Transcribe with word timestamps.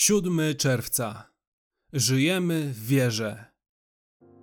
7 0.00 0.40
czerwca. 0.58 1.30
Żyjemy 1.92 2.72
w 2.74 2.86
wierze. 2.86 3.44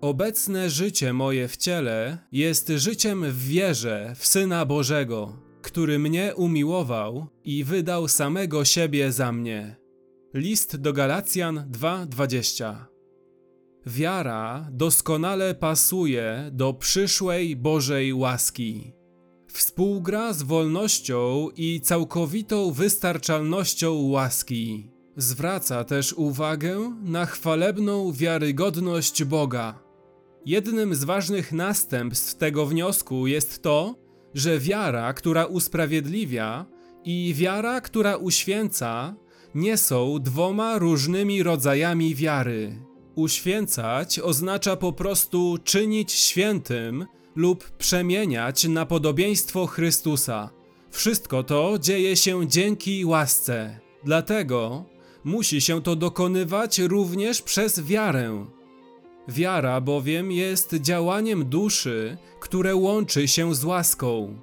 Obecne 0.00 0.70
życie 0.70 1.12
moje 1.12 1.48
w 1.48 1.56
ciele 1.56 2.18
jest 2.32 2.68
życiem 2.68 3.24
w 3.24 3.46
wierze 3.46 4.12
w 4.16 4.26
Syna 4.26 4.64
Bożego, 4.64 5.36
który 5.62 5.98
mnie 5.98 6.34
umiłował 6.36 7.26
i 7.44 7.64
wydał 7.64 8.08
samego 8.08 8.64
siebie 8.64 9.12
za 9.12 9.32
mnie. 9.32 9.76
List 10.34 10.76
do 10.76 10.92
Galacjan 10.92 11.70
2:20. 11.70 12.74
Wiara 13.86 14.68
doskonale 14.72 15.54
pasuje 15.54 16.50
do 16.52 16.72
przyszłej 16.72 17.56
Bożej 17.56 18.14
łaski. 18.14 18.92
Współgra 19.48 20.32
z 20.32 20.42
wolnością 20.42 21.48
i 21.56 21.80
całkowitą 21.80 22.72
wystarczalnością 22.72 23.92
łaski. 23.94 24.93
Zwraca 25.16 25.84
też 25.84 26.12
uwagę 26.12 26.96
na 27.04 27.26
chwalebną 27.26 28.12
wiarygodność 28.12 29.24
Boga. 29.24 29.78
Jednym 30.46 30.94
z 30.94 31.04
ważnych 31.04 31.52
następstw 31.52 32.34
tego 32.34 32.66
wniosku 32.66 33.26
jest 33.26 33.62
to, 33.62 33.94
że 34.34 34.58
wiara, 34.58 35.12
która 35.12 35.46
usprawiedliwia 35.46 36.66
i 37.04 37.34
wiara, 37.36 37.80
która 37.80 38.16
uświęca, 38.16 39.14
nie 39.54 39.76
są 39.76 40.18
dwoma 40.18 40.78
różnymi 40.78 41.42
rodzajami 41.42 42.14
wiary. 42.14 42.78
Uświęcać 43.14 44.18
oznacza 44.18 44.76
po 44.76 44.92
prostu 44.92 45.58
czynić 45.64 46.12
świętym 46.12 47.06
lub 47.36 47.70
przemieniać 47.70 48.64
na 48.68 48.86
podobieństwo 48.86 49.66
Chrystusa. 49.66 50.50
Wszystko 50.90 51.42
to 51.42 51.78
dzieje 51.78 52.16
się 52.16 52.48
dzięki 52.48 53.04
łasce. 53.04 53.80
Dlatego 54.04 54.84
musi 55.24 55.60
się 55.60 55.82
to 55.82 55.96
dokonywać 55.96 56.78
również 56.78 57.42
przez 57.42 57.82
wiarę. 57.82 58.46
Wiara 59.28 59.80
bowiem 59.80 60.32
jest 60.32 60.74
działaniem 60.74 61.44
duszy, 61.44 62.16
które 62.40 62.76
łączy 62.76 63.28
się 63.28 63.54
z 63.54 63.64
łaską 63.64 64.38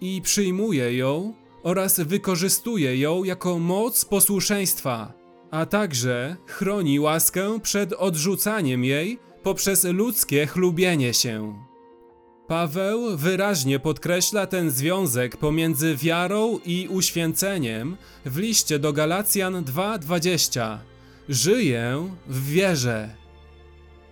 i 0.00 0.22
przyjmuje 0.22 0.96
ją 0.96 1.34
oraz 1.62 2.00
wykorzystuje 2.00 2.96
ją 2.96 3.24
jako 3.24 3.58
moc 3.58 4.04
posłuszeństwa, 4.04 5.12
a 5.50 5.66
także 5.66 6.36
chroni 6.46 7.00
łaskę 7.00 7.60
przed 7.60 7.92
odrzucaniem 7.92 8.84
jej 8.84 9.18
poprzez 9.42 9.84
ludzkie 9.84 10.46
chlubienie 10.46 11.14
się. 11.14 11.69
Paweł 12.50 13.16
wyraźnie 13.16 13.78
podkreśla 13.78 14.46
ten 14.46 14.70
związek 14.70 15.36
pomiędzy 15.36 15.96
wiarą 15.96 16.58
i 16.64 16.88
uświęceniem 16.88 17.96
w 18.24 18.38
liście 18.38 18.78
do 18.78 18.92
Galacjan 18.92 19.64
2:20. 19.64 20.78
Żyję 21.28 22.08
w 22.26 22.46
wierze. 22.46 23.16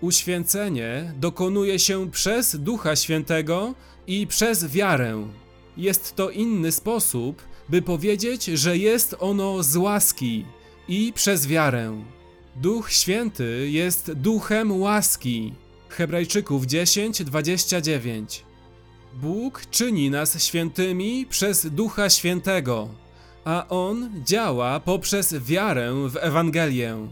Uświęcenie 0.01 1.13
dokonuje 1.17 1.79
się 1.79 2.11
przez 2.11 2.57
Ducha 2.57 2.97
Świętego 2.97 3.75
i 4.07 4.27
przez 4.27 4.67
wiarę. 4.67 5.29
Jest 5.77 6.17
to 6.17 6.31
inny 6.31 6.73
sposób, 6.73 7.43
by 7.69 7.83
powiedzieć, 7.83 8.45
że 8.45 8.77
jest 8.77 9.17
ono 9.19 9.63
z 9.63 9.77
łaski 9.77 10.45
i 10.89 11.13
przez 11.13 11.47
wiarę. 11.47 12.05
Duch 12.57 12.93
Święty 12.93 13.69
jest 13.71 14.13
duchem 14.13 14.81
łaski. 14.81 15.53
Hebrajczyków 15.99 16.67
10:29. 16.67 18.43
Bóg 19.15 19.67
czyni 19.71 20.11
nas 20.11 20.43
świętymi 20.45 21.27
przez 21.27 21.67
Ducha 21.67 22.11
Świętego, 22.11 22.89
a 23.45 23.67
On 23.69 24.11
działa 24.25 24.81
poprzez 24.81 25.35
wiarę 25.45 25.95
w 26.09 26.17
Ewangelię. 26.17 27.09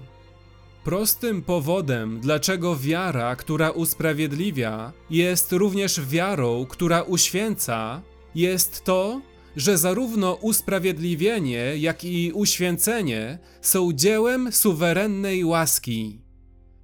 Prostym 0.85 1.43
powodem, 1.43 2.21
dlaczego 2.21 2.77
wiara, 2.77 3.37
która 3.37 3.71
usprawiedliwia, 3.71 4.93
jest 5.11 5.53
również 5.53 6.01
wiarą, 6.01 6.67
która 6.69 7.03
uświęca, 7.03 8.03
jest 8.35 8.85
to, 8.85 9.21
że 9.57 9.79
zarówno 9.79 10.35
usprawiedliwienie, 10.35 11.77
jak 11.77 12.05
i 12.05 12.33
uświęcenie 12.35 13.39
są 13.61 13.93
dziełem 13.93 14.53
suwerennej 14.53 15.45
łaski. 15.45 16.26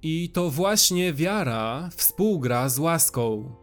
I 0.05 0.29
to 0.29 0.49
właśnie 0.49 1.13
wiara 1.13 1.89
współgra 1.95 2.69
z 2.69 2.79
łaską. 2.79 3.55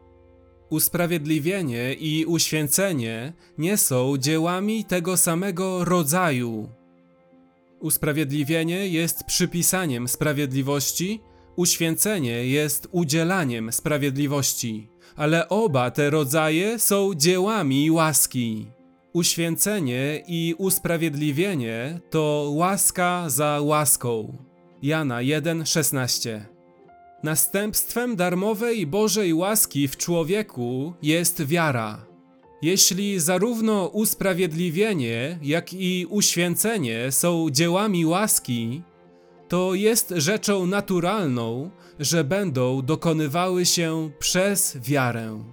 Usprawiedliwienie 0.70 1.94
i 1.94 2.24
uświęcenie 2.26 3.32
nie 3.58 3.76
są 3.76 4.16
dziełami 4.18 4.84
tego 4.84 5.16
samego 5.16 5.84
rodzaju. 5.84 6.68
Usprawiedliwienie 7.80 8.88
jest 8.88 9.24
przypisaniem 9.24 10.08
sprawiedliwości, 10.08 11.20
uświęcenie 11.56 12.46
jest 12.46 12.88
udzielaniem 12.92 13.72
sprawiedliwości, 13.72 14.88
ale 15.16 15.48
oba 15.48 15.90
te 15.90 16.10
rodzaje 16.10 16.78
są 16.78 17.14
dziełami 17.14 17.90
łaski. 17.90 18.66
Uświęcenie 19.12 20.24
i 20.26 20.54
usprawiedliwienie 20.58 22.00
to 22.10 22.50
łaska 22.54 23.24
za 23.28 23.60
łaską. 23.62 24.49
Jana 24.82 25.22
1:16. 25.22 26.40
Następstwem 27.22 28.16
darmowej 28.16 28.86
Bożej 28.86 29.34
łaski 29.34 29.88
w 29.88 29.96
człowieku 29.96 30.94
jest 31.02 31.46
wiara. 31.46 32.06
Jeśli 32.62 33.20
zarówno 33.20 33.86
usprawiedliwienie, 33.86 35.38
jak 35.42 35.72
i 35.72 36.06
uświęcenie 36.10 37.12
są 37.12 37.50
dziełami 37.50 38.06
łaski, 38.06 38.82
to 39.48 39.74
jest 39.74 40.14
rzeczą 40.16 40.66
naturalną, 40.66 41.70
że 41.98 42.24
będą 42.24 42.82
dokonywały 42.82 43.66
się 43.66 44.10
przez 44.18 44.78
wiarę. 44.82 45.44